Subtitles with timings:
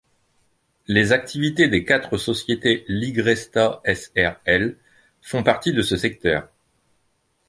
[0.87, 4.75] Les activités des quatre sociétés Ligresta Srl
[5.21, 6.49] font partie de ce secteur.